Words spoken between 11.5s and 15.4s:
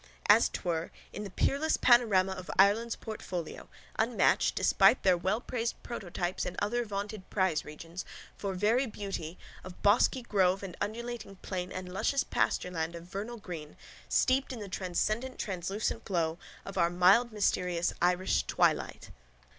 and luscious pastureland of vernal green, steeped in the transcendent